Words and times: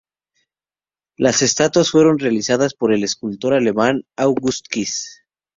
Las 1.15 1.43
estatuas 1.43 1.91
fueron 1.91 2.17
realizadas 2.17 2.73
por 2.73 2.91
el 2.91 3.03
escultor 3.03 3.53
alemán 3.53 4.01
August 4.15 4.65
Kiss. 4.67 5.21